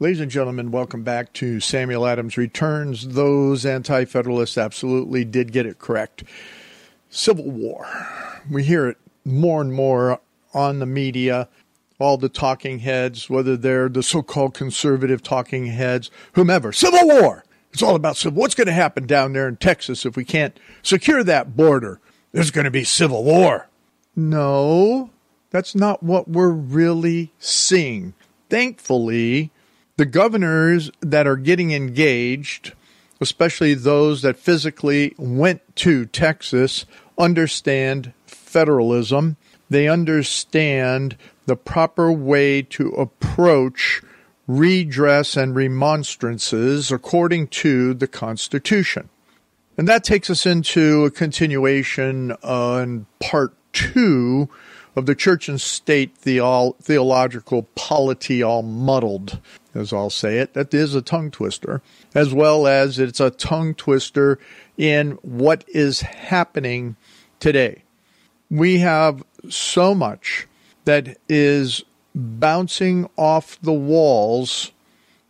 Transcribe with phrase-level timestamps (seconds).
[0.00, 3.08] Ladies and gentlemen, welcome back to Samuel Adams Returns.
[3.08, 6.22] Those anti federalists absolutely did get it correct.
[7.10, 7.84] Civil War.
[8.48, 10.20] We hear it more and more
[10.54, 11.48] on the media,
[11.98, 16.72] all the talking heads, whether they're the so called conservative talking heads, whomever.
[16.72, 17.44] Civil War.
[17.72, 18.40] It's all about civil.
[18.40, 21.98] What's going to happen down there in Texas if we can't secure that border?
[22.30, 23.66] There's going to be civil war.
[24.14, 25.10] No,
[25.50, 28.14] that's not what we're really seeing.
[28.48, 29.50] Thankfully,
[29.98, 32.72] the governors that are getting engaged,
[33.20, 36.86] especially those that physically went to Texas,
[37.18, 39.36] understand federalism.
[39.68, 41.16] They understand
[41.46, 44.00] the proper way to approach
[44.46, 49.08] redress and remonstrances according to the Constitution.
[49.76, 54.48] And that takes us into a continuation on part two
[54.98, 59.40] of the church and state theological polity all muddled
[59.78, 60.54] as I'll say it.
[60.54, 61.80] That is a tongue twister,
[62.14, 64.38] as well as it's a tongue twister
[64.76, 66.96] in what is happening
[67.40, 67.84] today.
[68.50, 70.46] We have so much
[70.84, 71.84] that is
[72.14, 74.72] bouncing off the walls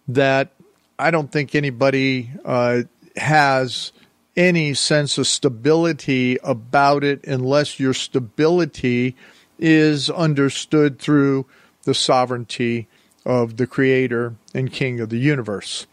[0.06, 0.52] that
[0.98, 2.82] I don't think anybody uh,
[3.16, 3.92] has
[4.36, 9.16] any sense of stability about it unless your stability
[9.58, 11.46] is understood through
[11.84, 12.88] the sovereignty
[13.24, 15.86] of the creator and king of the universe.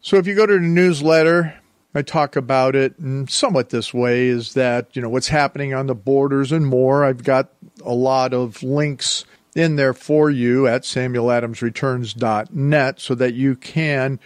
[0.00, 1.54] So if you go to the newsletter,
[1.94, 5.86] I talk about it in somewhat this way is that, you know, what's happening on
[5.86, 7.04] the borders and more.
[7.04, 7.50] I've got
[7.84, 14.18] a lot of links in there for you at samueladamsreturns.net so that you can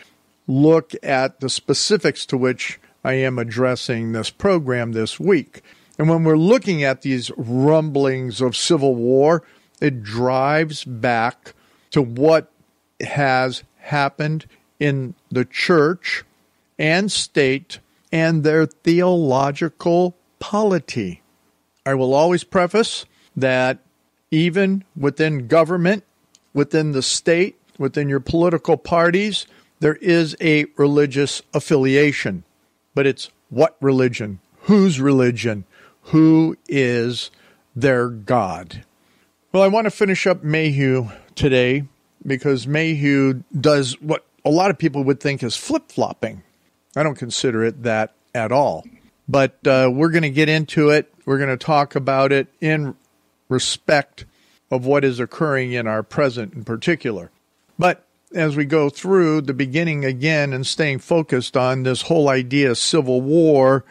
[0.47, 5.63] look at the specifics to which I am addressing this program this week.
[5.99, 9.43] And when we're looking at these rumblings of civil war,
[9.81, 11.55] it drives back
[11.91, 12.51] to what
[13.01, 14.47] has happened
[14.79, 16.25] in the church
[16.79, 17.81] and state
[18.13, 21.23] and their theological polity.
[21.85, 23.07] I will always preface
[23.37, 23.79] that
[24.31, 26.05] even within government,
[26.55, 29.47] within the state, within your political parties,
[29.81, 32.45] there is a religious affiliation.
[32.95, 34.41] But it's what religion?
[34.63, 35.65] Whose religion?
[36.09, 37.31] Who is
[37.77, 38.85] their God?
[39.53, 41.85] Well, I want to finish up Mayhew today
[42.27, 46.43] because Mayhew does what a lot of people would think is flip flopping.
[46.97, 48.85] I don't consider it that at all.
[49.29, 51.13] But uh, we're going to get into it.
[51.27, 52.97] We're going to talk about it in
[53.51, 54.25] respect
[54.71, 57.31] of what is occurring in our present in particular.
[57.79, 62.71] But as we go through the beginning again and staying focused on this whole idea
[62.71, 63.85] of civil war,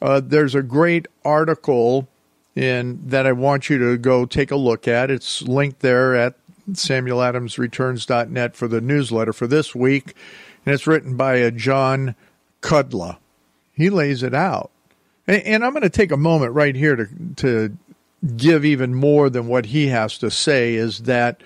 [0.00, 2.08] uh, there's a great article
[2.54, 5.10] in that I want you to go take a look at.
[5.10, 6.34] It's linked there at
[6.70, 10.14] SamuelAdamsReturns.net for the newsletter for this week,
[10.64, 12.14] and it's written by a John
[12.62, 13.18] Cudla.
[13.72, 14.70] He lays it out.
[15.26, 17.76] And, and I'm going to take a moment right here to, to
[18.36, 21.42] give even more than what he has to say is that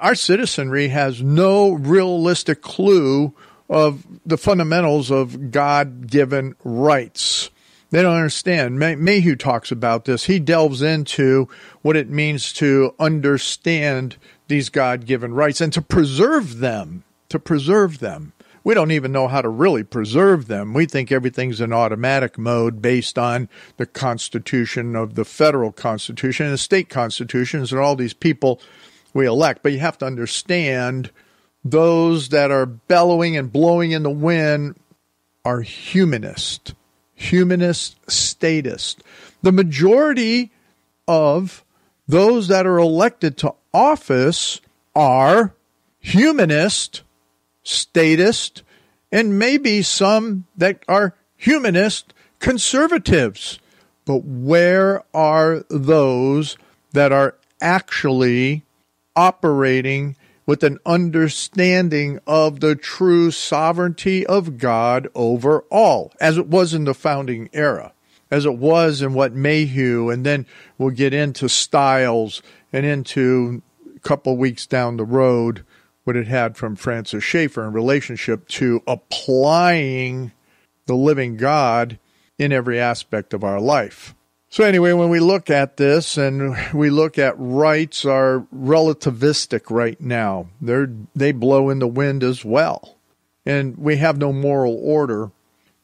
[0.00, 3.32] our citizenry has no realistic clue
[3.70, 7.50] of the fundamentals of God given rights.
[7.90, 8.78] They don't understand.
[8.78, 10.24] May- Mayhew talks about this.
[10.24, 11.48] He delves into
[11.82, 14.16] what it means to understand
[14.48, 17.04] these God given rights and to preserve them.
[17.30, 18.32] To preserve them.
[18.64, 20.74] We don't even know how to really preserve them.
[20.74, 26.52] We think everything's in automatic mode based on the Constitution of the federal Constitution and
[26.52, 28.60] the state constitutions and all these people
[29.14, 29.62] we elect.
[29.62, 31.10] But you have to understand
[31.64, 34.76] those that are bellowing and blowing in the wind
[35.44, 36.74] are humanist
[37.18, 39.02] humanist statist.
[39.42, 40.52] The majority
[41.06, 41.64] of
[42.06, 44.60] those that are elected to office
[44.94, 45.52] are
[45.98, 47.02] humanist,
[47.64, 48.62] statist,
[49.10, 53.58] and maybe some that are humanist conservatives.
[54.04, 56.56] But where are those
[56.92, 58.62] that are actually
[59.16, 60.16] operating
[60.48, 66.84] with an understanding of the true sovereignty of God over all, as it was in
[66.84, 67.92] the founding era,
[68.30, 70.46] as it was in what Mayhew, and then
[70.78, 72.40] we'll get into Stiles
[72.72, 73.60] and into
[73.94, 75.66] a couple weeks down the road
[76.04, 80.32] what it had from Francis Schaeffer in relationship to applying
[80.86, 81.98] the living God
[82.38, 84.14] in every aspect of our life.
[84.50, 90.00] So, anyway, when we look at this and we look at rights are relativistic right
[90.00, 92.96] now, They're, they blow in the wind as well.
[93.44, 95.30] And we have no moral order.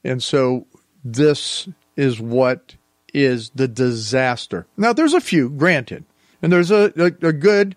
[0.02, 0.66] And so,
[1.04, 2.76] this is what
[3.12, 4.66] is the disaster.
[4.76, 6.04] Now, there's a few, granted,
[6.42, 7.76] and there's a, a, a good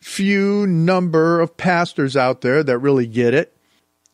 [0.00, 3.56] few number of pastors out there that really get it,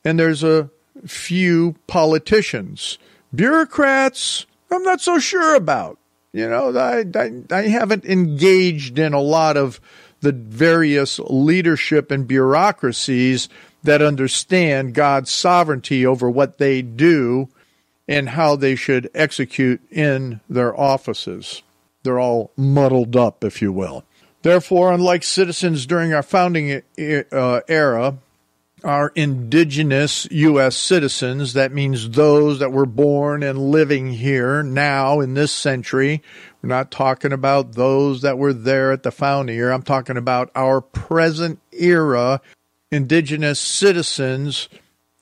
[0.05, 0.71] and there's a
[1.07, 2.99] few politicians.
[3.35, 5.99] Bureaucrats, I'm not so sure about.
[6.33, 9.81] You know, I, I, I haven't engaged in a lot of
[10.21, 13.49] the various leadership and bureaucracies
[13.83, 17.49] that understand God's sovereignty over what they do
[18.09, 21.63] and how they should execute in their offices.
[22.03, 24.05] They're all muddled up, if you will.
[24.43, 28.17] Therefore, unlike citizens during our founding uh, era,
[28.85, 30.77] our indigenous U.S.
[30.77, 36.23] citizens, that means those that were born and living here now in this century.
[36.63, 39.75] We're not talking about those that were there at the founding era.
[39.75, 42.41] I'm talking about our present era
[42.91, 44.69] indigenous citizens.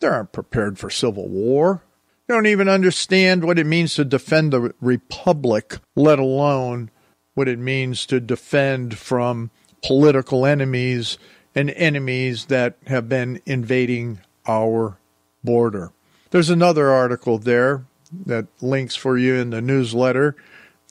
[0.01, 1.83] They aren't prepared for civil war.
[2.27, 6.91] They don't even understand what it means to defend the republic, let alone
[7.35, 9.51] what it means to defend from
[9.83, 11.19] political enemies
[11.55, 14.99] and enemies that have been invading our
[15.43, 15.93] border.
[16.31, 17.85] There's another article there
[18.27, 20.37] that links for you in the newsletter,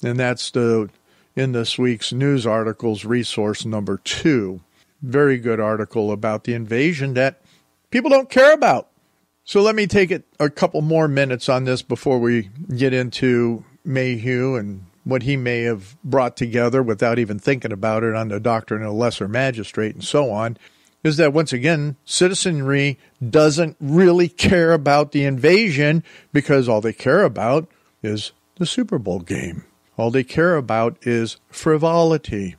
[0.04, 0.90] and that's the
[1.36, 4.62] in this week's news articles resource number two.
[5.02, 7.42] Very good article about the invasion that
[7.90, 8.90] people don't care about.
[9.46, 13.64] So let me take it a couple more minutes on this before we get into
[13.84, 18.40] Mayhew and what he may have brought together without even thinking about it on the
[18.40, 20.57] doctrine of lesser magistrate and so on,
[21.04, 26.04] is that once again, citizenry doesn't really care about the invasion
[26.34, 27.69] because all they care about
[28.04, 29.63] is the Super Bowl game.
[29.98, 32.56] All they care about is frivolity.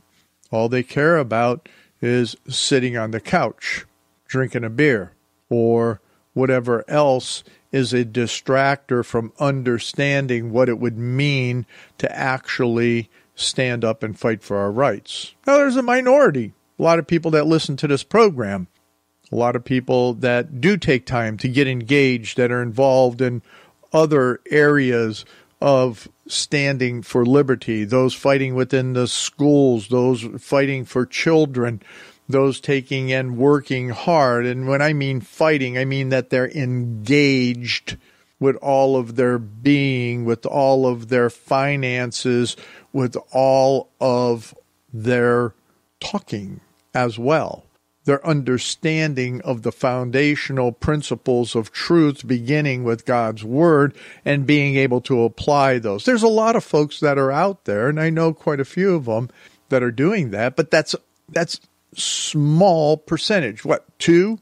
[0.50, 1.69] All they care about
[2.02, 3.87] is sitting on the couch,
[4.26, 5.12] drinking a beer,
[5.48, 6.00] or
[6.32, 11.67] whatever else is a distractor from understanding what it would mean
[11.99, 15.34] to actually stand up and fight for our rights.
[15.46, 18.69] Now, there's a minority, a lot of people that listen to this program,
[19.32, 23.43] a lot of people that do take time to get engaged, that are involved in
[23.93, 25.25] other areas
[25.61, 31.82] of standing for liberty, those fighting within the schools, those fighting for children,
[32.30, 34.46] those taking and working hard.
[34.46, 37.96] And when I mean fighting, I mean that they're engaged
[38.38, 42.56] with all of their being, with all of their finances,
[42.92, 44.54] with all of
[44.92, 45.52] their
[46.00, 46.60] talking
[46.94, 47.64] as well.
[48.06, 53.94] Their understanding of the foundational principles of truth, beginning with God's Word
[54.24, 56.06] and being able to apply those.
[56.06, 58.94] There's a lot of folks that are out there, and I know quite a few
[58.94, 59.28] of them
[59.68, 60.96] that are doing that, but that's
[61.28, 61.60] that's
[61.94, 63.64] small percentage.
[63.64, 64.38] What, two,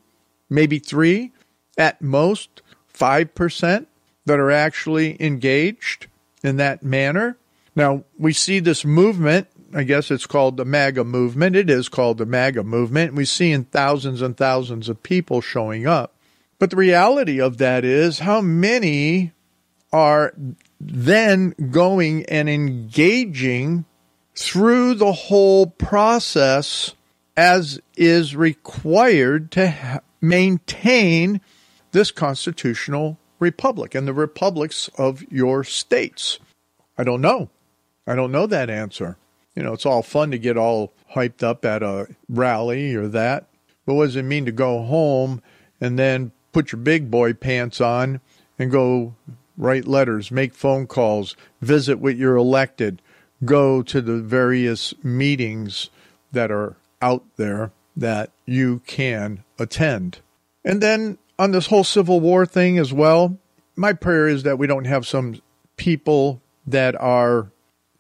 [0.50, 1.32] maybe three,
[1.76, 2.62] at most
[2.92, 3.86] 5%
[4.26, 6.06] that are actually engaged
[6.42, 7.36] in that manner?
[7.74, 9.48] Now, we see this movement.
[9.74, 11.56] I guess it's called the MAGA movement.
[11.56, 13.14] It is called the MAGA movement.
[13.14, 16.14] We see in thousands and thousands of people showing up.
[16.58, 19.32] But the reality of that is how many
[19.92, 20.34] are
[20.80, 23.84] then going and engaging
[24.34, 26.94] through the whole process
[27.38, 31.40] as is required to ha- maintain
[31.92, 36.40] this constitutional republic and the republics of your states?
[36.98, 37.48] I don't know.
[38.08, 39.18] I don't know that answer.
[39.54, 43.46] You know, it's all fun to get all hyped up at a rally or that.
[43.86, 45.40] But what does it mean to go home
[45.80, 48.20] and then put your big boy pants on
[48.58, 49.14] and go
[49.56, 53.00] write letters, make phone calls, visit with your elected,
[53.44, 55.88] go to the various meetings
[56.32, 60.20] that are out there that you can attend.
[60.64, 63.38] And then on this whole Civil War thing as well,
[63.76, 65.40] my prayer is that we don't have some
[65.76, 67.50] people that are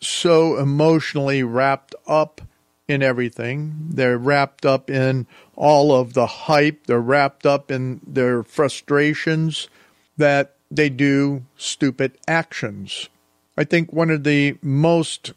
[0.00, 2.40] so emotionally wrapped up
[2.86, 3.88] in everything.
[3.90, 9.68] They're wrapped up in all of the hype, they're wrapped up in their frustrations
[10.16, 13.08] that they do stupid actions.
[13.56, 15.32] I think one of the most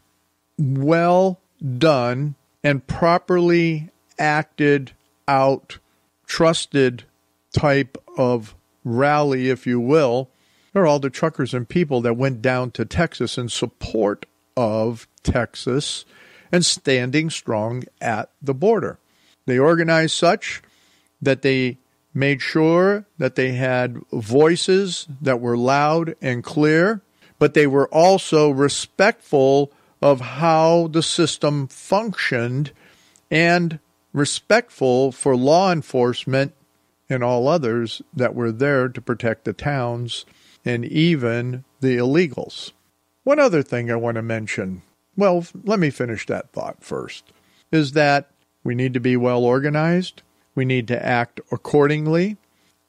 [0.58, 1.40] well
[1.78, 4.92] done and properly acted
[5.26, 5.78] out,
[6.26, 7.04] trusted
[7.52, 8.54] type of
[8.84, 10.28] rally, if you will,
[10.74, 14.26] are all the truckers and people that went down to Texas in support
[14.56, 16.04] of Texas
[16.50, 18.98] and standing strong at the border.
[19.46, 20.62] They organized such
[21.20, 21.78] that they
[22.14, 27.00] made sure that they had voices that were loud and clear,
[27.38, 32.72] but they were also respectful of how the system functioned
[33.30, 33.78] and
[34.12, 36.52] respectful for law enforcement
[37.08, 40.26] and all others that were there to protect the towns
[40.64, 42.72] and even the illegals.
[43.24, 44.82] One other thing I want to mention,
[45.16, 47.32] well, let me finish that thought first,
[47.70, 48.30] is that
[48.64, 50.22] we need to be well organized,
[50.54, 52.36] we need to act accordingly,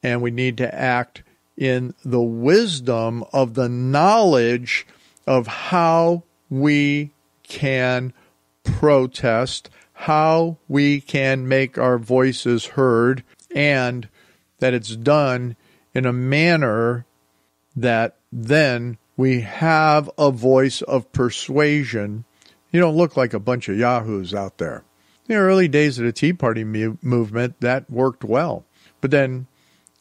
[0.02, 1.24] and we need to act
[1.56, 4.88] in the wisdom of the knowledge
[5.28, 7.10] of how we
[7.42, 8.14] can
[8.64, 13.24] protest, how we can make our voices heard,
[13.56, 14.08] and
[14.60, 15.56] that it's done
[15.96, 17.08] in a manner
[17.76, 22.24] that then we have a voice of persuasion.
[22.72, 24.84] You don't look like a bunch of yahoos out there.
[25.28, 28.64] In the early days of the Tea Party movement, that worked well.
[29.02, 29.48] But then,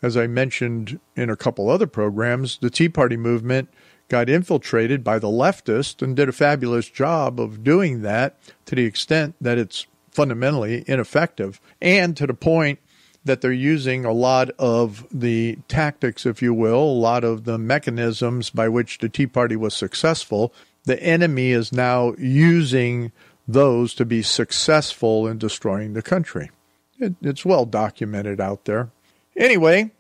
[0.03, 3.71] as I mentioned in a couple other programs, the Tea Party movement
[4.13, 8.85] got infiltrated by the leftists and did a fabulous job of doing that to the
[8.85, 12.79] extent that it's fundamentally ineffective and to the point
[13.25, 17.57] that they're using a lot of the tactics, if you will, a lot of the
[17.57, 20.53] mechanisms by which the Tea Party was successful.
[20.85, 23.13] The enemy is now using
[23.49, 26.51] those to be successful in destroying the country.
[26.99, 28.91] It, it's well documented out there.
[29.39, 29.91] Anyway,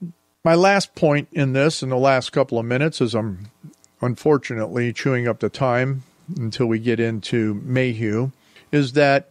[0.45, 3.47] my last point in this in the last couple of minutes, as I'm
[4.03, 6.03] unfortunately chewing up the time
[6.37, 8.33] until we get into Mayhew,
[8.71, 9.31] is that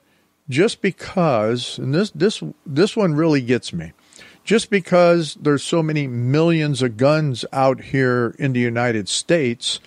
[0.49, 3.91] just because, and this this this one really gets me,
[4.43, 9.79] just because there's so many millions of guns out here in the United States,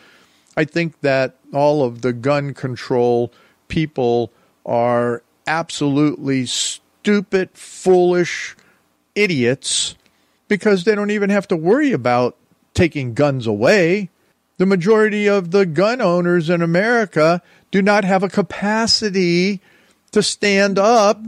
[0.56, 3.32] I think that all of the gun control
[3.68, 4.30] people
[4.64, 8.56] are absolutely stupid, foolish
[9.14, 9.94] idiots
[10.48, 12.36] because they don't even have to worry about
[12.72, 14.10] taking guns away.
[14.56, 19.60] The majority of the gun owners in America do not have a capacity
[20.12, 21.20] to stand up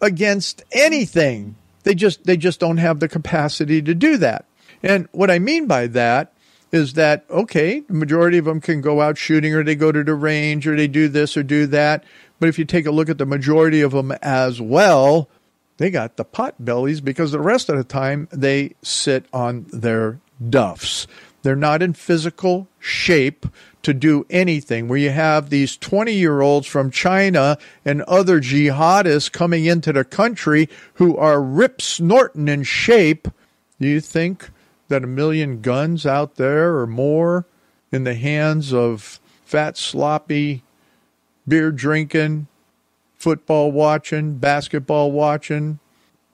[0.00, 1.54] against anything.
[1.84, 4.44] They just they just don't have the capacity to do that.
[4.82, 6.32] And what I mean by that
[6.72, 10.02] is that okay, the majority of them can go out shooting or they go to
[10.02, 12.04] the range or they do this or do that.
[12.40, 15.28] But if you take a look at the majority of them as well,
[15.78, 20.20] they got the pot bellies because the rest of the time they sit on their
[20.50, 21.06] duffs.
[21.42, 23.46] They're not in physical shape
[23.82, 24.88] to do anything.
[24.88, 30.04] Where you have these 20 year olds from China and other jihadists coming into the
[30.04, 33.28] country who are rip snorting in shape.
[33.80, 34.50] Do you think
[34.88, 37.46] that a million guns out there or more
[37.92, 40.62] in the hands of fat, sloppy,
[41.46, 42.48] beer drinking,
[43.16, 45.78] football watching, basketball watching,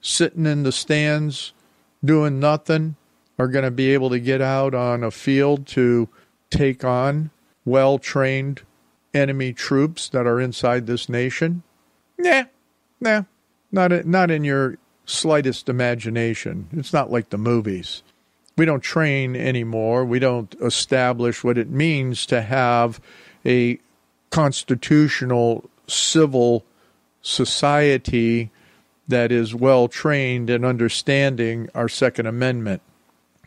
[0.00, 1.52] sitting in the stands
[2.04, 2.96] doing nothing?
[3.38, 6.08] Are going to be able to get out on a field to
[6.50, 7.30] take on
[7.64, 8.62] well trained
[9.12, 11.62] enemy troops that are inside this nation?
[12.18, 12.44] Nah,
[13.00, 13.22] nah,
[13.72, 16.68] not not in your slightest imagination.
[16.72, 18.02] It's not like the movies.
[18.56, 20.04] We don't train anymore.
[20.04, 23.00] We don't establish what it means to have
[23.44, 23.80] a
[24.30, 26.64] constitutional civil
[27.20, 28.50] society
[29.08, 32.80] that is well trained in understanding our Second Amendment.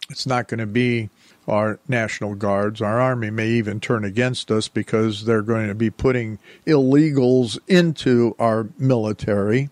[0.10, 1.10] It's not going to be
[1.48, 2.82] our National Guards.
[2.82, 8.36] Our Army may even turn against us because they're going to be putting illegals into
[8.40, 9.70] our military.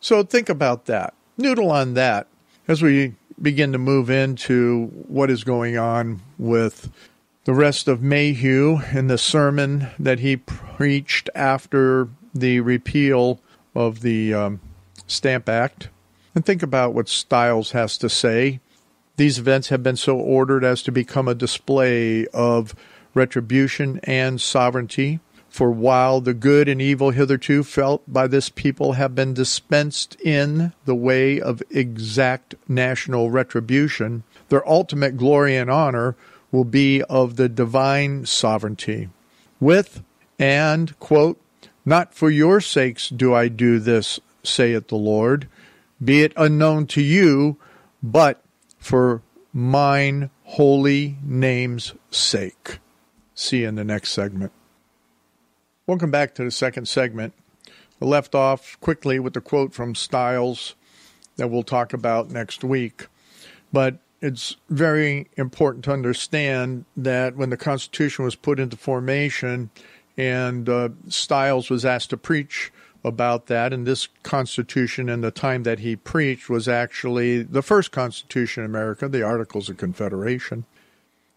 [0.00, 1.14] So think about that.
[1.36, 2.26] Noodle on that
[2.68, 6.90] as we begin to move into what is going on with
[7.44, 13.40] the rest of Mayhew and the sermon that he preached after the repeal
[13.74, 14.60] of the um,
[15.06, 15.88] Stamp Act.
[16.34, 18.60] And think about what Stiles has to say
[19.16, 22.74] these events have been so ordered as to become a display of
[23.14, 25.20] retribution and sovereignty.
[25.48, 30.72] For while the good and evil hitherto felt by this people have been dispensed in
[30.84, 36.16] the way of exact national retribution, their ultimate glory and honor
[36.50, 39.10] will be of the divine sovereignty.
[39.60, 40.02] With
[40.40, 41.40] and, quote,
[41.84, 45.48] Not for your sakes do I do this, saith the Lord,
[46.02, 47.56] be it unknown to you,
[48.02, 48.43] but
[48.84, 49.22] for
[49.52, 52.80] mine holy name's sake.
[53.34, 54.52] See you in the next segment.
[55.86, 57.32] Welcome back to the second segment.
[58.00, 60.74] I left off quickly with the quote from Stiles
[61.36, 63.06] that we'll talk about next week.
[63.72, 69.70] But it's very important to understand that when the Constitution was put into formation
[70.18, 72.70] and uh, Stiles was asked to preach
[73.04, 73.72] about that.
[73.72, 78.70] And this Constitution and the time that he preached was actually the first Constitution in
[78.70, 80.64] America, the Articles of Confederation,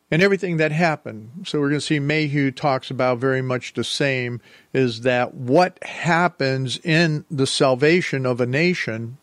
[0.09, 1.29] and everything that happened.
[1.45, 4.39] So we're going to see Mayhew talks about very much the same
[4.73, 9.17] is that what happens in the salvation of a nation,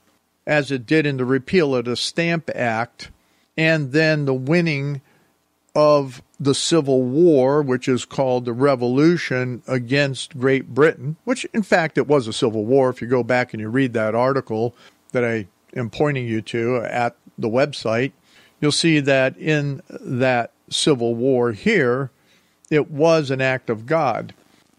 [0.46, 3.10] as it did in the repeal of the Stamp Act,
[3.56, 5.00] and then the winning
[5.74, 11.98] of the Civil War, which is called the Revolution against Great Britain, which in fact
[11.98, 12.90] it was a civil war.
[12.90, 14.74] If you go back and you read that article
[15.12, 18.12] that I am pointing you to at the website,
[18.60, 22.10] you'll see that in that civil war here,
[22.70, 24.34] it was an act of God.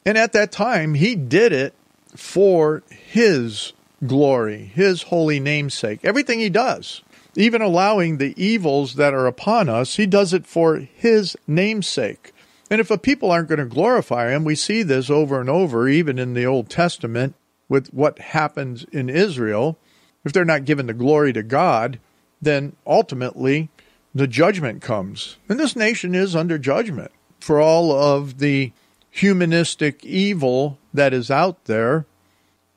[0.05, 1.73] And at that time, he did it
[2.15, 3.73] for his
[4.05, 5.99] glory, his holy namesake.
[6.03, 7.01] Everything he does,
[7.35, 12.33] even allowing the evils that are upon us, he does it for his namesake.
[12.69, 15.87] And if a people aren't going to glorify him, we see this over and over,
[15.87, 17.35] even in the Old Testament,
[17.69, 19.77] with what happens in Israel.
[20.23, 21.99] If they're not given the glory to God,
[22.41, 23.69] then ultimately
[24.13, 25.37] the judgment comes.
[25.47, 28.71] And this nation is under judgment for all of the
[29.11, 32.05] humanistic evil that is out there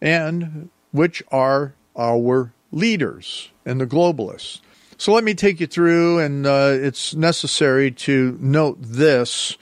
[0.01, 4.61] and which are our leaders and the globalists.
[4.97, 9.57] So let me take you through, and uh, it's necessary to note this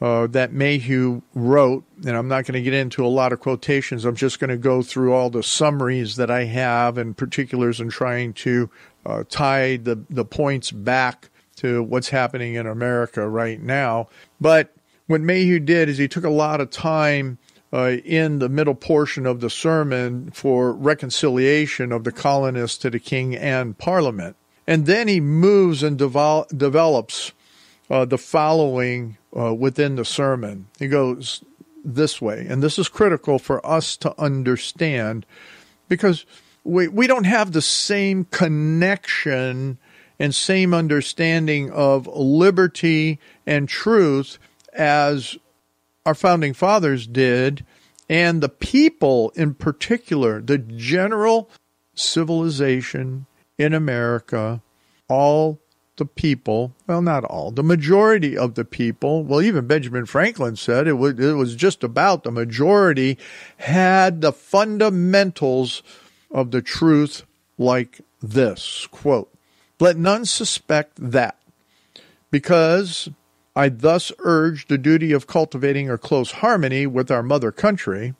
[0.00, 4.04] uh, that Mayhew wrote, and I'm not going to get into a lot of quotations.
[4.04, 7.90] I'm just going to go through all the summaries that I have and particulars and
[7.90, 8.68] trying to
[9.06, 14.08] uh, tie the, the points back to what's happening in America right now.
[14.38, 14.74] But
[15.06, 17.38] what Mayhew did is he took a lot of time
[17.74, 23.00] uh, in the middle portion of the sermon for reconciliation of the colonists to the
[23.00, 24.36] king and parliament.
[24.64, 27.32] And then he moves and develops
[27.90, 30.68] uh, the following uh, within the sermon.
[30.78, 31.42] He goes
[31.84, 35.26] this way, and this is critical for us to understand
[35.88, 36.24] because
[36.62, 39.78] we, we don't have the same connection
[40.20, 44.38] and same understanding of liberty and truth
[44.72, 45.36] as
[46.06, 47.64] our founding fathers did,
[48.08, 51.50] and the people in particular, the general
[51.94, 53.26] civilization
[53.58, 54.60] in America,
[55.08, 55.60] all
[55.96, 60.88] the people, well, not all, the majority of the people, well, even Benjamin Franklin said
[60.88, 63.16] it was, it was just about the majority
[63.58, 65.82] had the fundamentals
[66.30, 67.22] of the truth
[67.58, 69.32] like this quote,
[69.78, 71.38] let none suspect that
[72.30, 73.08] because
[73.56, 78.14] I thus urge the duty of cultivating a close harmony with our mother country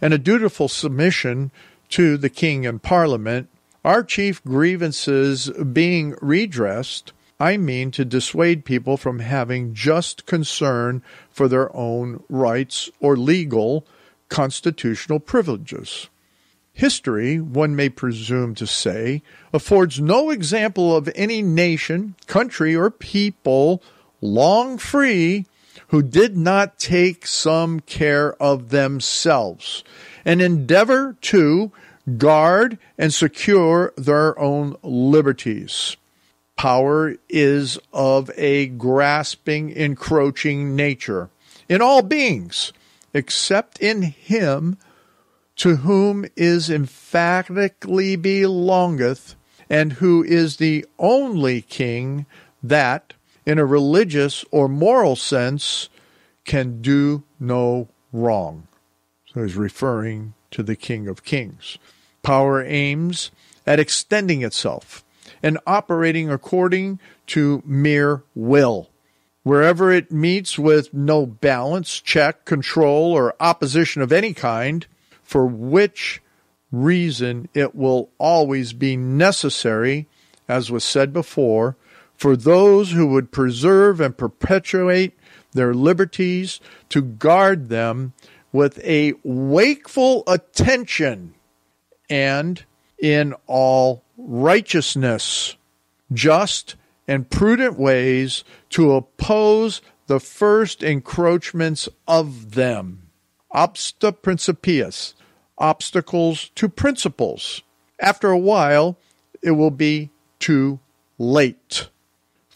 [0.00, 1.52] and a dutiful submission
[1.90, 3.48] to the King and Parliament,
[3.84, 11.48] our chief grievances being redressed, I mean to dissuade people from having just concern for
[11.48, 13.86] their own rights or legal
[14.28, 16.08] constitutional privileges.
[16.72, 19.22] History, one may presume to say,
[19.52, 23.82] affords no example of any nation, country, or people
[24.20, 25.46] long free
[25.88, 29.82] who did not take some care of themselves
[30.24, 31.72] and endeavor to
[32.16, 35.96] guard and secure their own liberties.
[36.56, 41.30] Power is of a grasping, encroaching nature
[41.68, 42.72] in all beings,
[43.14, 44.76] except in him
[45.56, 49.34] to whom is emphatically belongeth,
[49.68, 52.26] and who is the only king
[52.62, 53.14] that,
[53.46, 55.88] in a religious or moral sense,
[56.44, 58.66] can do no wrong.
[59.32, 61.78] So he's referring to the King of Kings.
[62.22, 63.30] Power aims
[63.66, 65.04] at extending itself
[65.42, 66.98] and operating according
[67.28, 68.90] to mere will.
[69.42, 74.86] Wherever it meets with no balance, check, control, or opposition of any kind,
[75.22, 76.20] for which
[76.70, 80.06] reason it will always be necessary,
[80.48, 81.76] as was said before,
[82.20, 85.18] for those who would preserve and perpetuate
[85.52, 88.12] their liberties to guard them
[88.52, 91.34] with a wakeful attention
[92.10, 92.62] and
[93.00, 95.56] in all righteousness,
[96.12, 96.76] just
[97.08, 103.08] and prudent ways to oppose the first encroachments of them.
[103.54, 105.14] Obsta principiis,
[105.56, 107.62] obstacles to principles.
[107.98, 108.98] After a while,
[109.40, 110.80] it will be too
[111.18, 111.88] late.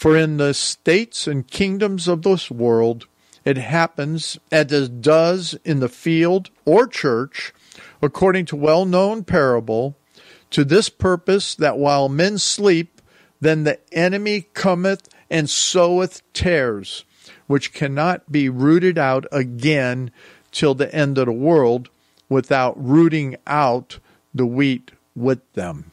[0.05, 3.07] For in the states and kingdoms of this world,
[3.43, 7.55] it happens as it does in the field or church,
[8.03, 9.97] according to well known parable,
[10.51, 13.01] to this purpose that while men sleep,
[13.41, 17.07] then the enemy cometh and soweth tares,
[17.47, 20.11] which cannot be rooted out again
[20.53, 21.89] till the end of the world,
[22.29, 24.01] without rooting out
[24.35, 25.93] the wheat with them.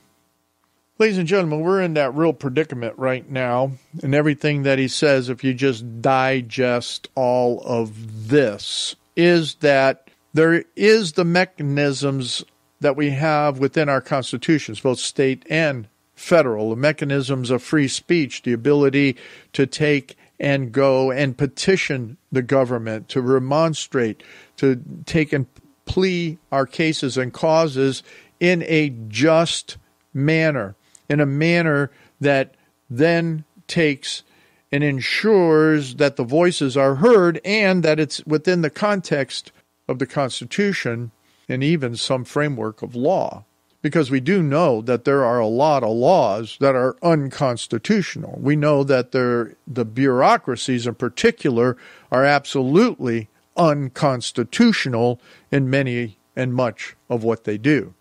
[1.02, 3.72] Ladies and gentlemen, we're in that real predicament right now.
[4.04, 10.64] And everything that he says, if you just digest all of this, is that there
[10.76, 12.46] is the mechanisms
[12.82, 18.44] that we have within our constitutions, both state and federal, the mechanisms of free speech,
[18.44, 19.18] the ability
[19.54, 24.22] to take and go and petition the government to remonstrate,
[24.58, 25.48] to take and
[25.86, 28.04] plea our cases and causes
[28.40, 29.78] in a just
[30.14, 30.76] manner,
[31.12, 32.56] in a manner that
[32.90, 34.24] then takes
[34.72, 39.52] and ensures that the voices are heard and that it's within the context
[39.90, 41.12] of the Constitution
[41.50, 43.44] and even some framework of law.
[43.82, 48.38] Because we do know that there are a lot of laws that are unconstitutional.
[48.40, 51.76] We know that the bureaucracies in particular
[52.10, 55.20] are absolutely unconstitutional
[55.52, 57.94] in many and much of what they do.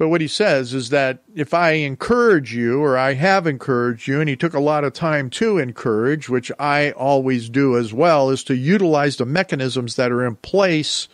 [0.00, 4.18] But what he says is that if I encourage you, or I have encouraged you,
[4.18, 8.30] and he took a lot of time to encourage, which I always do as well,
[8.30, 11.06] is to utilize the mechanisms that are in place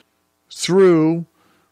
[0.53, 1.27] through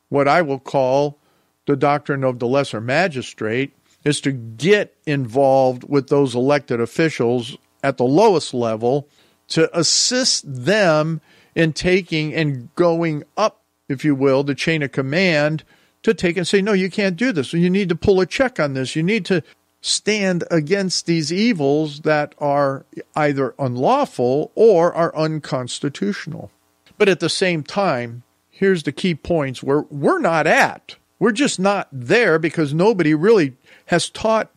[0.08, 1.20] what I will call
[1.66, 7.96] the doctrine of the lesser magistrate, is to get involved with those elected officials at
[7.96, 9.08] the lowest level
[9.50, 11.20] to assist them
[11.54, 15.62] in taking and going up, if you will, the chain of command
[16.04, 17.52] to take and say, no, you can't do this.
[17.52, 18.94] You need to pull a check on this.
[18.94, 19.42] You need to
[19.80, 26.50] stand against these evils that are either unlawful or are unconstitutional.
[26.96, 30.96] But at the same time, here's the key points where we're not at.
[31.18, 34.50] We're just not there because nobody really has taught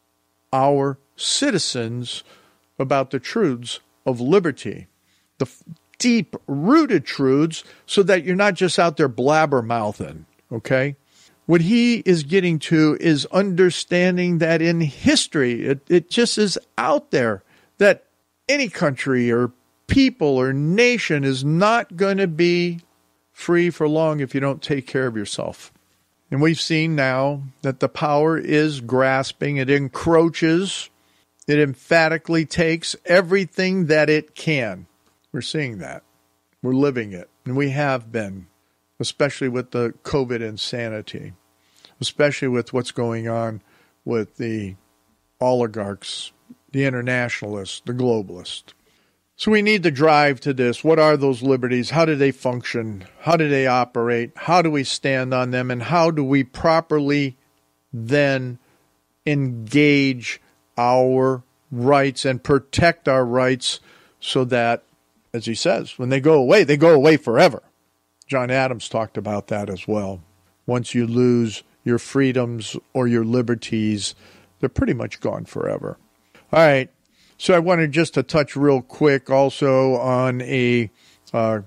[0.53, 2.23] our citizens
[2.79, 4.87] about the truths of liberty,
[5.39, 5.47] the
[5.97, 10.95] deep rooted truths, so that you're not just out there blabbermouthing, okay?
[11.47, 17.11] What he is getting to is understanding that in history, it, it just is out
[17.11, 17.41] there
[17.77, 18.03] that
[18.49, 19.51] any country or
[19.87, 22.81] people or nation is not going to be
[23.31, 25.71] free for long if you don't take care of yourself.
[26.29, 30.89] And we've seen now that the power is grasping, it encroaches,
[31.47, 34.87] it emphatically takes everything that it can.
[35.31, 36.03] We're seeing that.
[36.61, 37.29] We're living it.
[37.45, 38.47] And we have been
[38.99, 41.33] especially with the COVID insanity,
[41.99, 43.61] especially with what's going on
[44.05, 44.75] with the
[45.39, 46.31] oligarchs,
[46.71, 48.73] the internationalists, the globalists.
[49.35, 50.83] So we need to drive to this.
[50.83, 51.91] What are those liberties?
[51.91, 53.05] How do they function?
[53.21, 54.31] How do they operate?
[54.35, 55.69] How do we stand on them?
[55.69, 57.37] And how do we properly
[57.93, 58.57] then
[59.27, 60.41] engage
[60.75, 63.79] our rights and protect our rights
[64.19, 64.83] so that,
[65.33, 67.61] as he says, when they go away, they go away forever.
[68.27, 70.21] John Adams talked about that as well.
[70.65, 74.13] Once you lose your freedoms or your liberties,
[74.59, 75.97] they're pretty much gone forever.
[76.51, 76.89] All right.
[77.37, 80.91] So I wanted just to touch real quick also on a
[81.33, 81.61] uh,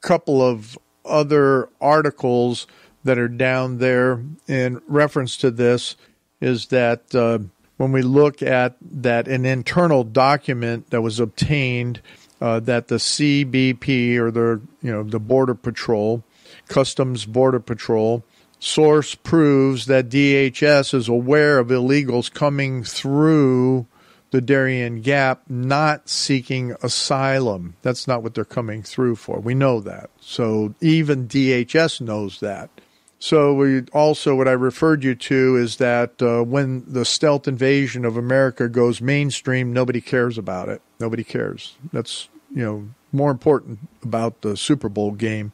[0.00, 2.66] couple of other articles
[3.04, 5.96] that are down there in reference to this
[6.40, 7.38] is that uh,
[7.76, 12.00] when we look at that an internal document that was obtained
[12.42, 16.24] uh, that the CBP or the you know the Border Patrol,
[16.66, 18.24] Customs Border Patrol,
[18.58, 23.86] source proves that DHS is aware of illegals coming through
[24.32, 27.76] the Darien Gap not seeking asylum.
[27.82, 29.38] That's not what they're coming through for.
[29.38, 30.10] We know that.
[30.20, 32.70] So even DHS knows that.
[33.20, 38.04] So we also what I referred you to is that uh, when the stealth invasion
[38.04, 40.82] of America goes mainstream, nobody cares about it.
[40.98, 41.76] Nobody cares.
[41.92, 45.52] That's you know more important about the Super Bowl game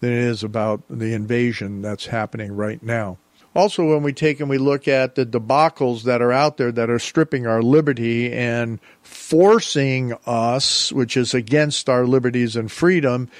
[0.00, 3.18] than it is about the invasion that's happening right now.
[3.54, 6.90] Also, when we take and we look at the debacles that are out there that
[6.90, 13.30] are stripping our liberty and forcing us, which is against our liberties and freedom,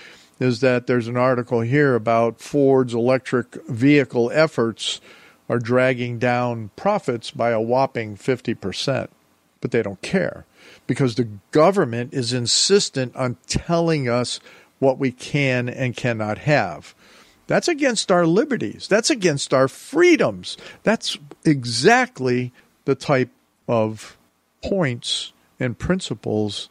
[0.40, 5.02] is that there's an article here about Ford's electric vehicle efforts
[5.50, 9.08] are dragging down profits by a whopping 50%.
[9.60, 10.46] But they don't care
[10.87, 14.40] because the government is insistent on telling us
[14.79, 16.94] what we can and cannot have.
[17.46, 18.88] That's against our liberties.
[18.88, 20.57] That's against our freedoms.
[20.83, 22.53] That's exactly
[22.85, 23.31] the type
[23.68, 24.16] of
[24.62, 26.68] points and principles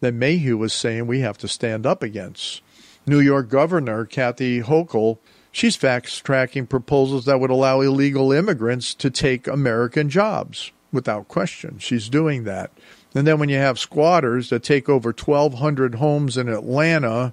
[0.00, 2.60] that Mayhew was saying we have to stand up against.
[3.06, 5.18] New York Governor Kathy Hochul,
[5.52, 11.78] she's fast tracking proposals that would allow illegal immigrants to take American jobs without question.
[11.78, 12.72] She's doing that.
[13.16, 17.32] And then when you have squatters that take over 1,200 homes in Atlanta,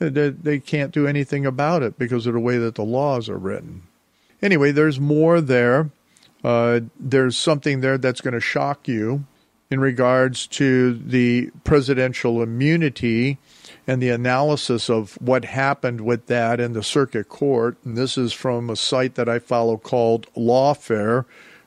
[0.00, 3.38] they, they can't do anything about it because of the way that the laws are
[3.38, 3.84] written.
[4.42, 5.90] Anyway, there's more there.
[6.42, 9.24] Uh, there's something there that's going to shock you
[9.70, 13.38] in regards to the presidential immunity
[13.86, 17.76] and the analysis of what happened with that in the circuit court.
[17.84, 21.24] And this is from a site that I follow called Lawfare,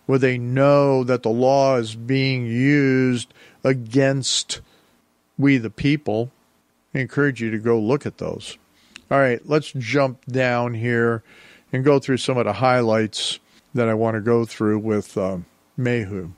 [0.07, 3.31] where they know that the law is being used
[3.63, 4.61] against
[5.37, 6.31] We the People.
[6.95, 8.57] I encourage you to go look at those.
[9.11, 11.21] All right, let's jump down here
[11.71, 13.39] and go through some of the highlights
[13.73, 15.37] that I want to go through with uh,
[15.77, 16.31] Mayhew.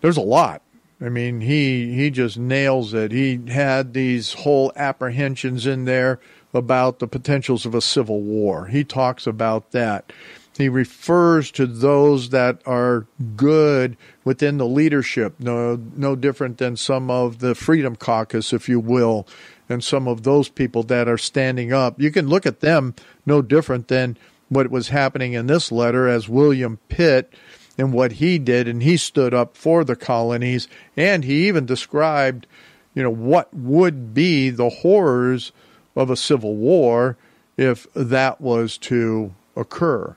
[0.00, 0.62] There's a lot.
[1.00, 3.10] I mean, he he just nails it.
[3.10, 6.20] He had these whole apprehensions in there
[6.54, 8.66] about the potentials of a civil war.
[8.66, 10.12] He talks about that.
[10.56, 17.10] He refers to those that are good within the leadership, no no different than some
[17.10, 19.26] of the Freedom Caucus, if you will,
[19.68, 22.00] and some of those people that are standing up.
[22.00, 22.94] You can look at them
[23.26, 24.16] no different than
[24.48, 27.32] what was happening in this letter as William Pitt
[27.76, 32.46] and what he did, and he stood up for the colonies, and he even described,
[32.94, 35.50] you know, what would be the horrors
[35.96, 37.16] of a civil war
[37.56, 40.14] if that was to occur.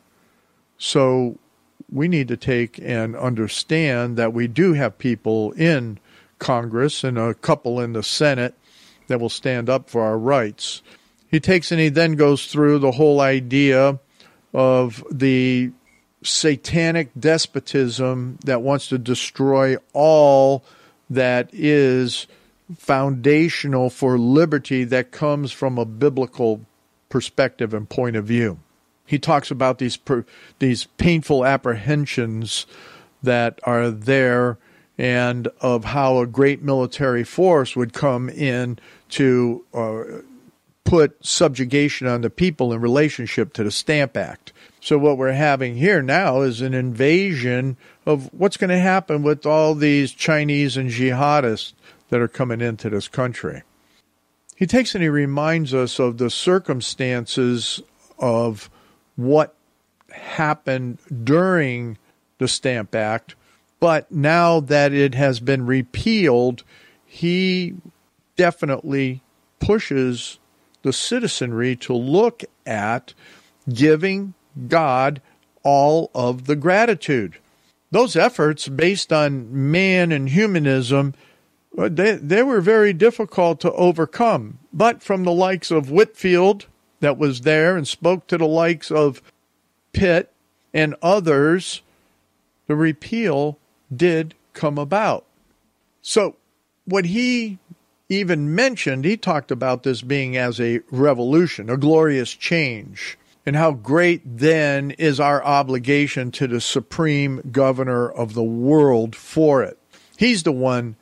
[0.77, 1.37] So
[1.91, 5.99] we need to take and understand that we do have people in
[6.39, 8.53] Congress and a couple in the Senate
[9.07, 10.81] that will stand up for our rights.
[11.29, 13.99] He takes and he then goes through the whole idea
[14.53, 15.71] of the
[16.23, 20.63] satanic despotism that wants to destroy all
[21.09, 22.27] that is
[22.75, 26.61] foundational for liberty that comes from a biblical
[27.09, 28.59] perspective and point of view.
[29.07, 30.25] He talks about these per,
[30.59, 32.67] these painful apprehensions
[33.23, 34.59] that are there
[34.97, 38.77] and of how a great military force would come in
[39.09, 40.03] to uh,
[40.83, 44.53] put subjugation on the people in relationship to the Stamp Act.
[44.81, 49.45] So what we're having here now is an invasion of what's going to happen with
[49.45, 51.73] all these Chinese and jihadists
[52.09, 53.63] that are coming into this country.
[54.55, 57.81] He takes and he reminds us of the circumstances
[58.17, 58.69] of
[59.17, 59.53] what
[60.11, 61.97] happened during
[62.37, 63.35] the Stamp Act,
[63.79, 66.63] but now that it has been repealed,
[67.05, 67.75] he
[68.35, 69.21] definitely
[69.59, 70.39] pushes
[70.83, 73.13] the citizenry to look at
[73.69, 74.33] giving
[74.67, 75.21] God
[75.63, 77.37] all of the gratitude.
[77.91, 81.13] Those efforts based on man and humanism,
[81.75, 84.59] they, they were very difficult to overcome.
[84.71, 86.67] But from the likes of Whitefield,
[86.99, 89.21] that was there and spoke to the likes of
[89.93, 90.31] Pitt
[90.73, 91.81] and others,
[92.67, 93.57] the repeal
[93.95, 95.25] did come about.
[96.01, 96.35] So,
[96.85, 97.59] what he
[98.09, 103.71] even mentioned, he talked about this being as a revolution, a glorious change and how
[103.71, 109.79] great then is our obligation to the supreme governor of the world for it.
[110.17, 110.97] He's the one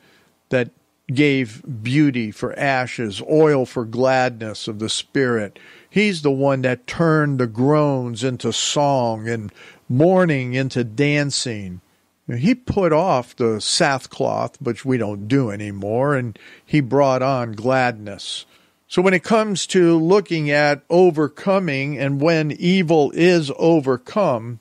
[0.49, 0.69] that
[1.13, 5.59] gave beauty for ashes, oil for gladness of the spirit.
[5.89, 9.51] He's the one that turned the groans into song and
[9.87, 11.81] mourning into dancing.
[12.27, 18.45] He put off the sackcloth, which we don't do anymore, and he brought on gladness.
[18.87, 24.59] So, when it comes to looking at overcoming and when evil is overcome,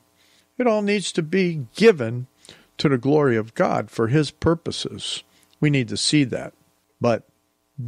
[0.57, 2.27] it all needs to be given
[2.77, 5.23] to the glory of God for His purposes.
[5.59, 6.53] We need to see that.
[6.99, 7.27] But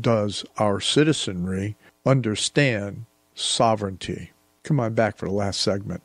[0.01, 1.75] does our citizenry
[2.05, 4.31] understand sovereignty?
[4.63, 6.01] Come on back for the last segment.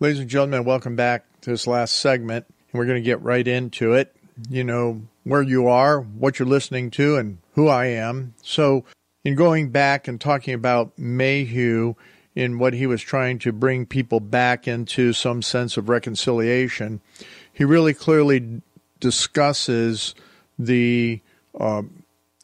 [0.00, 2.46] Ladies and gentlemen, welcome back to this last segment.
[2.48, 4.14] And we're going to get right into it.
[4.48, 8.34] You know, where you are, what you're listening to, and who I am.
[8.42, 8.84] So,
[9.24, 11.94] in going back and talking about Mayhew
[12.34, 17.00] in what he was trying to bring people back into some sense of reconciliation,
[17.52, 18.62] he really clearly
[18.98, 20.14] discusses
[20.58, 21.20] the
[21.58, 21.82] uh,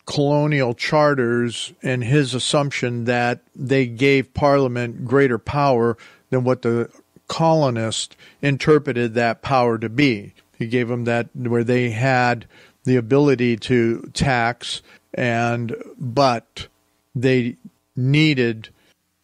[0.06, 5.96] colonial charters and his assumption that they gave Parliament greater power
[6.30, 6.90] than what the
[7.28, 10.32] colonists interpreted that power to be.
[10.58, 12.46] He gave them that where they had
[12.84, 14.82] the ability to tax
[15.14, 16.68] and but
[17.14, 17.56] they
[17.94, 18.70] needed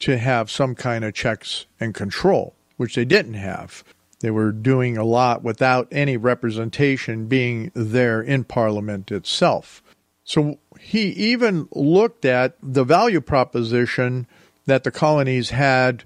[0.01, 3.83] to have some kind of checks and control, which they didn't have.
[4.25, 9.83] They were doing a lot without any representation being there in Parliament itself.
[10.25, 14.27] So he even looked at the value proposition
[14.67, 16.05] that the colonies had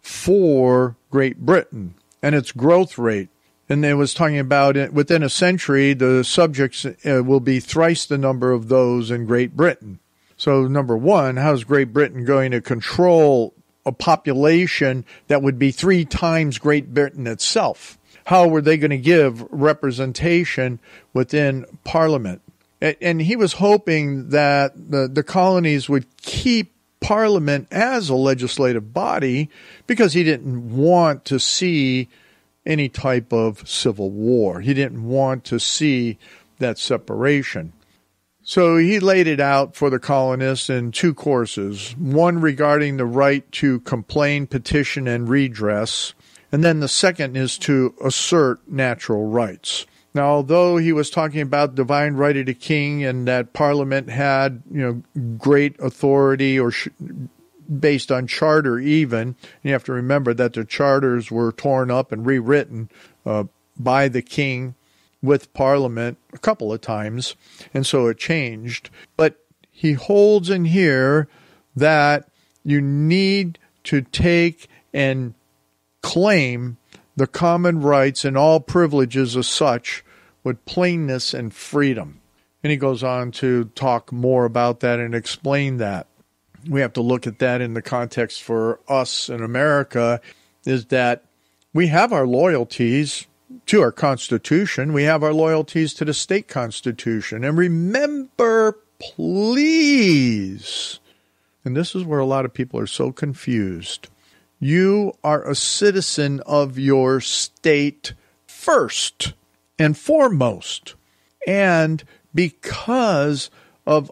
[0.00, 3.28] for Great Britain and its growth rate
[3.68, 8.06] and it was talking about it within a century, the subjects uh, will be thrice
[8.06, 9.98] the number of those in Great Britain.
[10.36, 13.54] So, number one, how's Great Britain going to control
[13.86, 17.98] a population that would be three times Great Britain itself?
[18.26, 20.80] How were they going to give representation
[21.14, 22.42] within Parliament?
[22.82, 29.48] And he was hoping that the, the colonies would keep Parliament as a legislative body
[29.86, 32.08] because he didn't want to see
[32.66, 34.60] any type of civil war.
[34.60, 36.18] He didn't want to see
[36.58, 37.72] that separation.
[38.48, 43.50] So he laid it out for the colonists in two courses one regarding the right
[43.52, 46.14] to complain, petition, and redress,
[46.52, 49.84] and then the second is to assert natural rights.
[50.14, 54.62] Now, although he was talking about divine right of the king and that Parliament had,
[54.70, 56.86] you know, great authority or sh-
[57.80, 62.24] based on charter, even you have to remember that the charters were torn up and
[62.24, 62.90] rewritten
[63.26, 63.42] uh,
[63.76, 64.76] by the king
[65.26, 67.36] with Parliament a couple of times,
[67.74, 68.88] and so it changed.
[69.16, 71.28] But he holds in here
[71.74, 72.28] that
[72.64, 75.34] you need to take and
[76.00, 76.78] claim
[77.16, 80.04] the common rights and all privileges as such
[80.44, 82.20] with plainness and freedom.
[82.62, 86.06] And he goes on to talk more about that and explain that.
[86.68, 90.20] We have to look at that in the context for us in America
[90.64, 91.24] is that
[91.72, 93.26] we have our loyalties
[93.66, 94.92] to our Constitution.
[94.92, 97.44] We have our loyalties to the state constitution.
[97.44, 101.00] And remember, please,
[101.64, 104.08] and this is where a lot of people are so confused.
[104.58, 108.14] You are a citizen of your state
[108.46, 109.34] first
[109.78, 110.94] and foremost.
[111.46, 112.02] And
[112.34, 113.50] because
[113.86, 114.10] of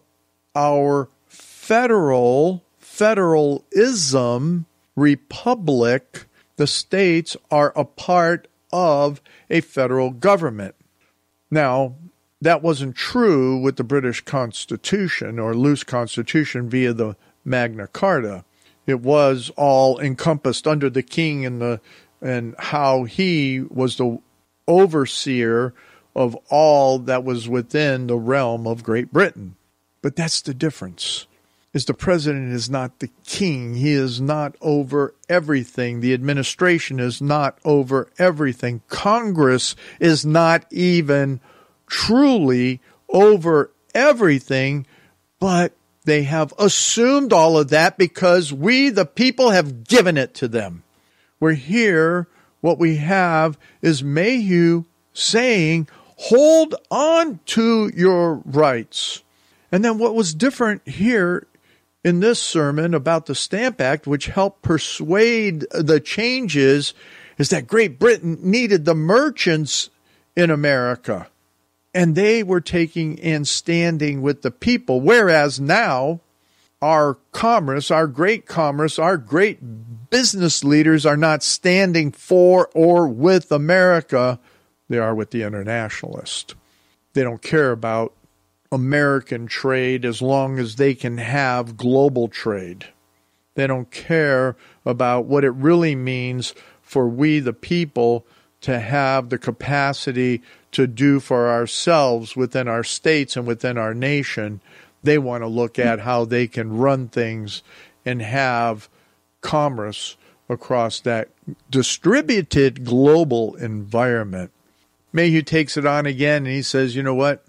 [0.54, 6.26] our federal, federalism, republic,
[6.56, 10.74] the states are a part of a federal government.
[11.48, 11.94] Now,
[12.40, 18.44] that wasn't true with the British Constitution or loose Constitution via the Magna Carta.
[18.86, 21.80] It was all encompassed under the king and the
[22.20, 24.18] and how he was the
[24.66, 25.72] overseer
[26.16, 29.56] of all that was within the realm of Great Britain.
[30.02, 31.26] But that's the difference
[31.74, 33.74] is the president is not the king.
[33.74, 36.00] He is not over everything.
[36.00, 38.80] The administration is not over everything.
[38.88, 41.40] Congress is not even
[41.88, 44.86] truly over everything,
[45.40, 45.72] but
[46.04, 50.84] they have assumed all of that because we, the people, have given it to them.
[51.40, 52.28] We're here.
[52.60, 59.22] What we have is Mayhew saying, hold on to your rights.
[59.72, 61.46] And then what was different here
[62.04, 66.92] in this sermon about the Stamp Act, which helped persuade the changes,
[67.38, 69.88] is that Great Britain needed the merchants
[70.36, 71.28] in America.
[71.94, 75.00] And they were taking and standing with the people.
[75.00, 76.20] Whereas now,
[76.82, 83.50] our commerce, our great commerce, our great business leaders are not standing for or with
[83.50, 84.38] America.
[84.88, 86.56] They are with the internationalist.
[87.14, 88.12] They don't care about
[88.74, 92.86] American trade as long as they can have global trade.
[93.54, 98.26] They don't care about what it really means for we, the people,
[98.62, 104.60] to have the capacity to do for ourselves within our states and within our nation.
[105.02, 107.62] They want to look at how they can run things
[108.04, 108.88] and have
[109.40, 110.16] commerce
[110.48, 111.28] across that
[111.70, 114.50] distributed global environment.
[115.12, 117.44] Mayhew takes it on again and he says, you know what?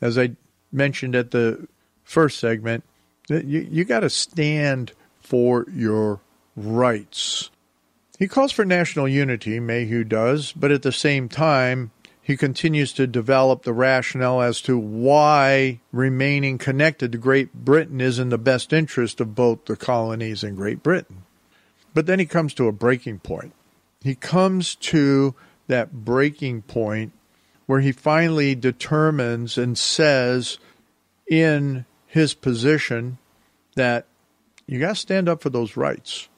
[0.00, 0.36] As I
[0.74, 1.66] mentioned at the
[2.02, 2.84] first segment,
[3.28, 6.20] that you, you got to stand for your
[6.56, 7.50] rights.
[8.18, 11.90] He calls for national unity, Mayhew does, but at the same time,
[12.24, 18.18] he continues to develop the rationale as to why remaining connected to Great Britain is
[18.18, 21.24] in the best interest of both the colonies and Great Britain.
[21.92, 23.52] But then he comes to a breaking point.
[24.00, 25.34] He comes to
[25.66, 27.12] that breaking point
[27.66, 30.58] where he finally determines and says
[31.28, 33.18] in his position
[33.76, 34.06] that
[34.66, 36.28] you got to stand up for those rights.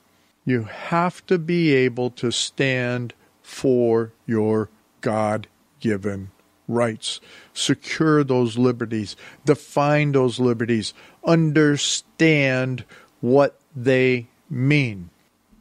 [0.45, 3.12] You have to be able to stand
[3.43, 5.49] for your God
[5.81, 6.31] given
[6.69, 7.21] rights.
[7.53, 12.85] Secure those liberties, define those liberties, understand
[13.21, 15.11] what they mean.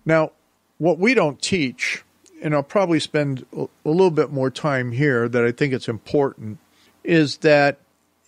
[0.06, 0.32] Now,
[0.78, 2.04] what we don't teach
[2.45, 6.60] and I'll probably spend a little bit more time here that I think it's important,
[7.03, 7.79] is that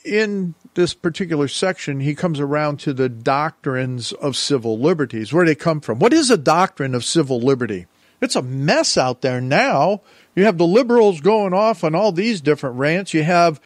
[0.03, 5.51] in this particular section, he comes around to the doctrines of civil liberties, where do
[5.51, 5.99] they come from.
[5.99, 7.85] What is a doctrine of civil liberty?
[8.19, 10.01] It's a mess out there now.
[10.35, 13.13] You have the liberals going off on all these different rants.
[13.13, 13.61] You have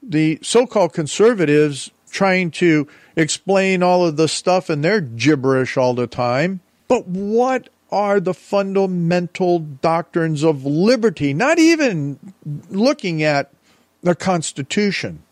[0.00, 2.86] the so called conservatives trying to
[3.16, 6.60] explain all of the stuff and they're gibberish all the time.
[6.86, 12.18] But what are the fundamental doctrines of liberty, not even
[12.70, 13.50] looking at
[14.02, 15.22] the Constitution.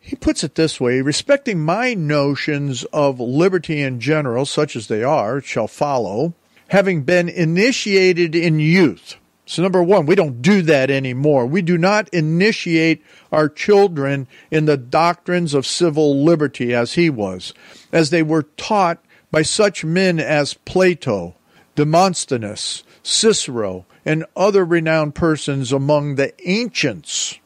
[0.00, 5.02] He puts it this way respecting my notions of liberty in general, such as they
[5.02, 6.34] are, shall follow,
[6.68, 9.16] having been initiated in youth.
[9.48, 11.46] So, number one, we don't do that anymore.
[11.46, 17.54] We do not initiate our children in the doctrines of civil liberty as he was,
[17.92, 18.98] as they were taught
[19.30, 21.35] by such men as Plato,
[21.76, 27.38] Demosthenes, Cicero, and other renowned persons among the ancients.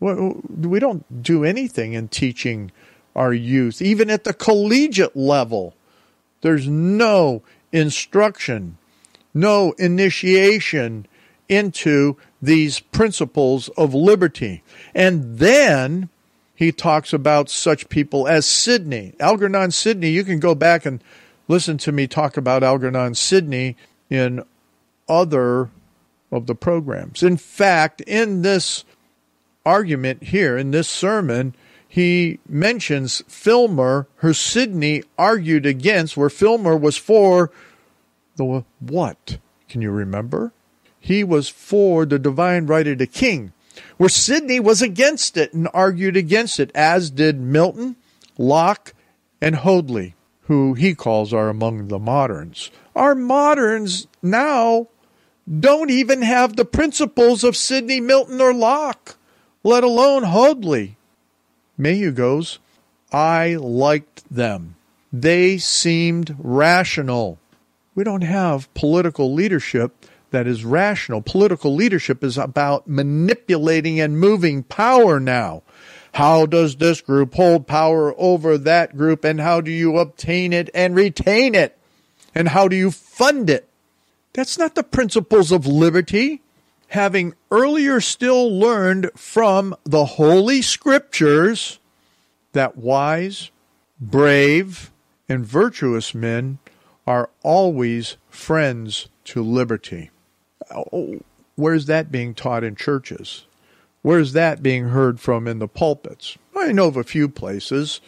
[0.00, 2.72] We don't do anything in teaching
[3.14, 5.74] our youth, even at the collegiate level.
[6.40, 8.78] There's no instruction,
[9.32, 11.06] no initiation
[11.48, 14.62] into these principles of liberty.
[14.94, 16.08] And then
[16.54, 19.14] he talks about such people as Sidney.
[19.20, 21.02] Algernon Sidney, you can go back and
[21.48, 23.76] listen to me talk about Algernon Sidney
[24.10, 24.44] in
[25.08, 25.70] other
[26.30, 27.22] of the programs.
[27.22, 28.84] In fact, in this
[29.64, 31.54] argument here, in this sermon,
[31.86, 37.52] he mentions Filmer, who Sidney argued against, where Filmer was for
[38.36, 39.38] the what?
[39.68, 40.52] Can you remember?
[40.98, 43.52] He was for the divine right of the king,
[43.96, 47.96] where Sidney was against it and argued against it, as did Milton,
[48.38, 48.92] Locke,
[49.40, 50.14] and Hoadly,
[50.46, 52.70] who he calls are among the moderns.
[52.94, 54.88] Our moderns now
[55.48, 59.16] don't even have the principles of Sidney, Milton, or Locke,
[59.62, 60.96] let alone Hoadly.
[61.76, 62.58] Mayhew goes,
[63.12, 64.76] I liked them.
[65.12, 67.38] They seemed rational.
[67.94, 69.92] We don't have political leadership
[70.30, 71.22] that is rational.
[71.22, 75.62] Political leadership is about manipulating and moving power now.
[76.14, 80.70] How does this group hold power over that group, and how do you obtain it
[80.72, 81.76] and retain it?
[82.36, 83.68] And how do you fund it?
[84.32, 86.40] That's not the principles of liberty.
[86.88, 91.80] Having earlier still learned from the Holy Scriptures
[92.52, 93.50] that wise,
[94.00, 94.92] brave,
[95.28, 96.58] and virtuous men
[97.08, 100.12] are always friends to liberty.
[100.70, 101.22] Oh,
[101.56, 103.46] where's that being taught in churches?
[104.04, 106.36] Where's that being heard from in the pulpits?
[106.54, 108.02] I know of a few places.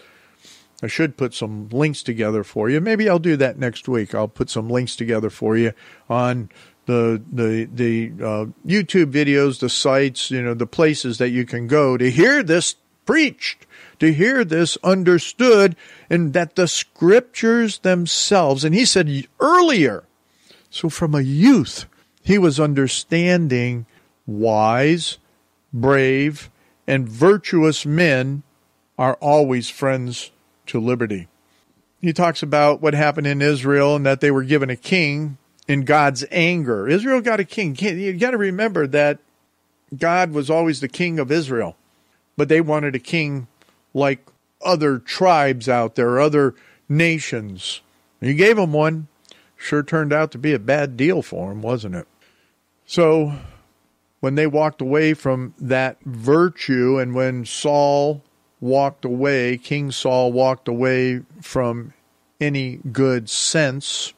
[0.82, 2.82] I should put some links together for you.
[2.82, 4.14] Maybe I'll do that next week.
[4.14, 5.72] I'll put some links together for you
[6.10, 6.50] on
[6.84, 11.66] the the the uh, YouTube videos, the sites, you know, the places that you can
[11.66, 12.76] go to hear this
[13.06, 13.64] preached,
[13.98, 15.76] to hear this understood,
[16.10, 18.66] and that the scriptures themselves.
[18.66, 20.04] And he said earlier,
[20.68, 21.86] so from a youth,
[22.22, 23.86] he was understanding
[24.26, 25.16] wise,
[25.80, 26.50] brave,
[26.86, 28.42] and virtuous men
[28.98, 30.30] are always friends
[30.66, 31.28] to liberty.
[32.00, 35.84] He talks about what happened in Israel and that they were given a king in
[35.84, 36.88] God's anger.
[36.88, 37.76] Israel got a king.
[37.76, 39.18] You got to remember that
[39.96, 41.76] God was always the king of Israel,
[42.36, 43.48] but they wanted a king
[43.94, 44.26] like
[44.64, 46.54] other tribes out there, other
[46.88, 47.80] nations.
[48.20, 49.08] He gave them one.
[49.56, 52.06] Sure turned out to be a bad deal for him, wasn't it?
[52.84, 53.34] So
[54.20, 58.22] when they walked away from that virtue, and when Saul
[58.60, 61.92] walked away, King Saul walked away from
[62.40, 64.14] any good sense,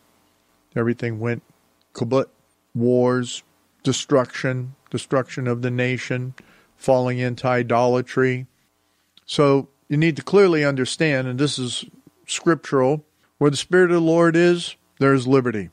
[0.74, 1.42] everything went
[1.94, 2.26] kabut.
[2.74, 3.42] Wars,
[3.82, 6.34] destruction, destruction of the nation,
[6.76, 8.46] falling into idolatry.
[9.26, 11.84] So you need to clearly understand, and this is
[12.26, 13.04] scriptural,
[13.38, 15.70] where the Spirit of the Lord is, there is liberty.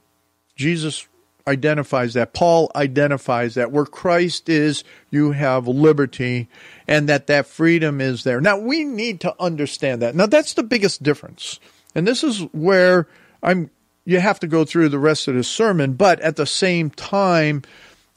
[0.56, 1.08] Jesus
[1.48, 2.34] identifies that.
[2.34, 6.48] Paul identifies that where Christ is, you have liberty
[6.88, 8.42] and that that freedom is there.
[8.42, 10.16] Now we need to understand that.
[10.16, 11.60] Now that's the biggest difference.
[11.94, 13.08] And this is where
[13.44, 13.70] I'm
[14.08, 17.64] you have to go through the rest of the sermon, but at the same time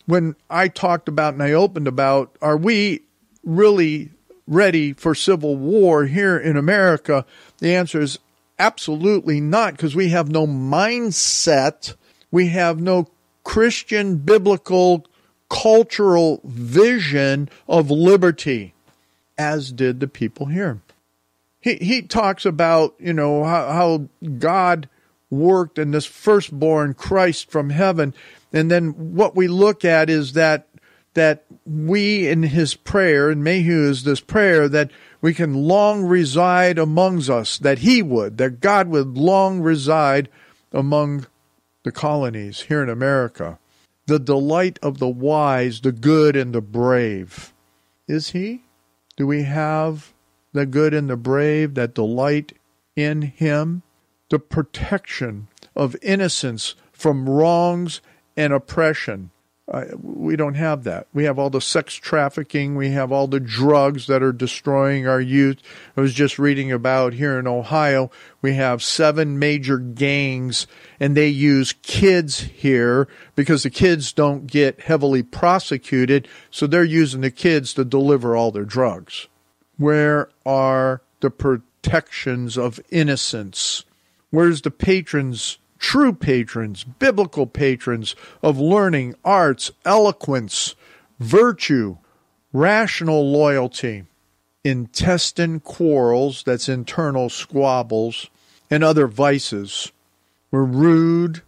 [0.06, 3.02] when I talked about and I opened about are we
[3.44, 4.10] really
[4.46, 7.26] ready for civil war here in America?
[7.58, 8.18] The answer is
[8.58, 11.94] absolutely not because we have no mindset
[12.30, 13.08] we have no
[13.48, 15.06] Christian biblical
[15.48, 18.74] cultural vision of liberty,
[19.38, 20.82] as did the people here.
[21.58, 24.86] He, he talks about, you know, how, how God
[25.30, 28.12] worked in this firstborn Christ from heaven.
[28.52, 30.68] And then what we look at is that
[31.14, 34.90] that we in his prayer, and Mayhew is this prayer that
[35.22, 40.28] we can long reside amongst us, that he would, that God would long reside
[40.70, 41.26] among
[41.88, 43.58] the colonies here in America.
[44.04, 47.54] The delight of the wise, the good, and the brave.
[48.06, 48.64] Is he?
[49.16, 50.12] Do we have
[50.52, 52.52] the good and the brave that delight
[52.94, 53.84] in him?
[54.28, 58.02] The protection of innocence from wrongs
[58.36, 59.30] and oppression.
[59.70, 61.06] Uh, we don't have that.
[61.12, 62.74] We have all the sex trafficking.
[62.74, 65.58] We have all the drugs that are destroying our youth.
[65.94, 68.10] I was just reading about here in Ohio,
[68.40, 70.66] we have seven major gangs,
[70.98, 77.20] and they use kids here because the kids don't get heavily prosecuted, so they're using
[77.20, 79.26] the kids to deliver all their drugs.
[79.76, 83.84] Where are the protections of innocence?
[84.30, 90.74] Where's the patrons true patrons, biblical patrons of learning, arts, eloquence,
[91.18, 91.96] virtue,
[92.52, 94.04] rational loyalty,
[94.64, 98.28] intestine quarrels, that's internal squabbles,
[98.70, 99.92] and other vices.
[100.50, 101.42] We're rude,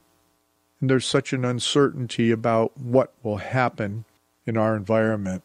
[0.80, 4.04] and there's such an uncertainty about what will happen
[4.46, 5.42] in our environment.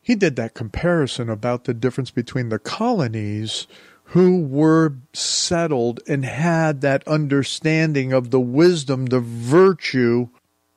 [0.00, 3.66] He did that comparison about the difference between the colonies
[4.12, 10.28] who were settled and had that understanding of the wisdom, the virtue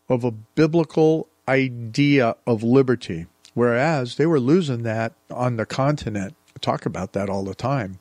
[0.07, 3.25] of a biblical idea of liberty.
[3.53, 6.33] Whereas they were losing that on the continent.
[6.55, 7.99] I talk about that all the time.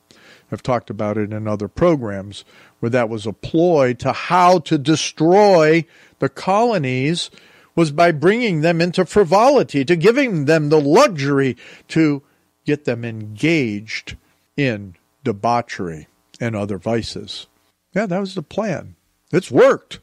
[0.53, 2.45] I've talked about it in other programs
[2.79, 5.83] where that was a ploy to how to destroy
[6.19, 7.29] the colonies
[7.75, 11.57] was by bringing them into frivolity, to giving them the luxury
[11.89, 12.23] to
[12.63, 14.15] get them engaged
[14.55, 14.95] in
[15.25, 16.07] debauchery,
[16.39, 17.47] and other vices.
[17.93, 18.95] Yeah, that was the plan.
[19.33, 19.99] It's worked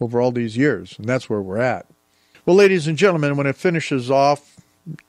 [0.00, 1.86] over all these years, and that's where we're at.
[2.46, 4.56] Well, ladies and gentlemen, when it finishes off,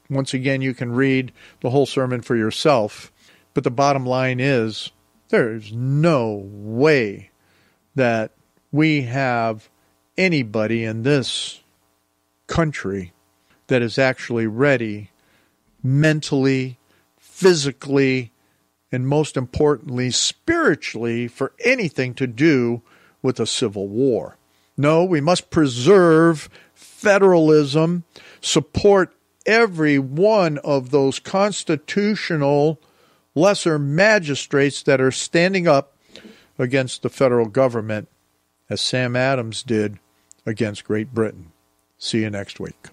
[0.10, 1.32] once again, you can read
[1.62, 3.12] the whole sermon for yourself.
[3.54, 4.91] But the bottom line is
[5.30, 7.32] there's no way
[7.95, 8.32] that
[8.72, 9.70] we have
[10.18, 11.62] anybody in this
[12.47, 13.14] country
[13.68, 15.12] that is actually ready
[15.84, 16.78] mentally,
[17.18, 18.31] physically,
[18.92, 22.82] and most importantly, spiritually, for anything to do
[23.22, 24.38] with a civil war.
[24.78, 28.04] No, we must preserve federalism,
[28.42, 29.16] support
[29.46, 32.80] every one of those constitutional
[33.36, 35.96] lesser magistrates that are standing up
[36.60, 38.08] against the federal government,
[38.70, 40.00] as Sam Adams did
[40.46, 41.52] against Great Britain.
[41.98, 42.88] See you next week.